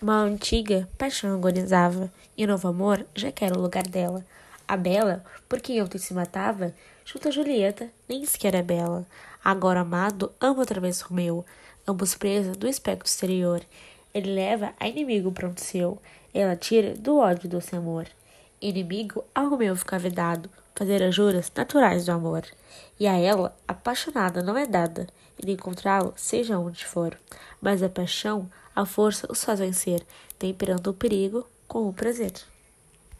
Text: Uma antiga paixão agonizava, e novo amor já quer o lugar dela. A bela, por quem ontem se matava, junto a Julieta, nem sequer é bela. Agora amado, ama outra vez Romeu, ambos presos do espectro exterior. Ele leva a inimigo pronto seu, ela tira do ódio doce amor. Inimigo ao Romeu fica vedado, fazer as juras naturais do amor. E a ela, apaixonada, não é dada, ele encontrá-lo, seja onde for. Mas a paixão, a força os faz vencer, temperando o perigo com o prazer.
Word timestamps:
Uma 0.00 0.20
antiga 0.20 0.86
paixão 0.98 1.34
agonizava, 1.34 2.12
e 2.36 2.46
novo 2.46 2.68
amor 2.68 3.06
já 3.14 3.32
quer 3.32 3.56
o 3.56 3.60
lugar 3.60 3.84
dela. 3.84 4.22
A 4.68 4.76
bela, 4.76 5.24
por 5.48 5.58
quem 5.58 5.82
ontem 5.82 5.96
se 5.96 6.12
matava, 6.12 6.74
junto 7.02 7.28
a 7.28 7.30
Julieta, 7.30 7.88
nem 8.06 8.26
sequer 8.26 8.54
é 8.54 8.62
bela. 8.62 9.06
Agora 9.42 9.80
amado, 9.80 10.30
ama 10.38 10.60
outra 10.60 10.80
vez 10.80 11.00
Romeu, 11.00 11.46
ambos 11.88 12.14
presos 12.14 12.58
do 12.58 12.68
espectro 12.68 13.08
exterior. 13.08 13.62
Ele 14.12 14.34
leva 14.34 14.74
a 14.78 14.86
inimigo 14.86 15.32
pronto 15.32 15.62
seu, 15.62 15.98
ela 16.34 16.56
tira 16.56 16.94
do 16.94 17.16
ódio 17.16 17.48
doce 17.48 17.74
amor. 17.74 18.06
Inimigo 18.60 19.24
ao 19.34 19.48
Romeu 19.48 19.74
fica 19.74 19.98
vedado, 19.98 20.50
fazer 20.74 21.02
as 21.02 21.14
juras 21.14 21.50
naturais 21.56 22.04
do 22.04 22.12
amor. 22.12 22.44
E 23.00 23.06
a 23.06 23.16
ela, 23.16 23.56
apaixonada, 23.66 24.42
não 24.42 24.58
é 24.58 24.66
dada, 24.66 25.06
ele 25.42 25.52
encontrá-lo, 25.52 26.12
seja 26.16 26.58
onde 26.58 26.84
for. 26.84 27.18
Mas 27.62 27.82
a 27.82 27.88
paixão, 27.88 28.50
a 28.76 28.84
força 28.84 29.26
os 29.32 29.42
faz 29.42 29.58
vencer, 29.58 30.06
temperando 30.38 30.88
o 30.88 30.94
perigo 30.94 31.48
com 31.66 31.88
o 31.88 31.92
prazer. 31.92 32.34